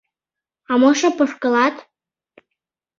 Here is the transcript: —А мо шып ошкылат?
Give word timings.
—А 0.71 0.73
мо 0.81 0.89
шып 0.99 1.17
ошкылат? 1.23 1.75